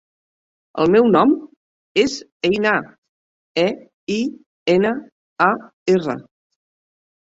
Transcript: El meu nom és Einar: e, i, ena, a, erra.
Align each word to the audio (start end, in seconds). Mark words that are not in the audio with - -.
El 0.83 0.87
meu 0.95 1.09
nom 1.15 1.33
és 2.03 2.15
Einar: 2.49 2.77
e, 3.67 3.69
i, 4.17 4.19
ena, 4.77 4.95
a, 5.49 5.51
erra. 5.97 6.17